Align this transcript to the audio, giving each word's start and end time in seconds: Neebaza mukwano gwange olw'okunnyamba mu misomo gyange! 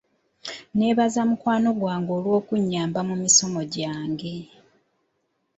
Neebaza 0.75 1.21
mukwano 1.29 1.69
gwange 1.79 2.11
olw'okunnyamba 2.17 2.99
mu 3.07 3.15
misomo 3.23 3.61
gyange! 3.75 4.35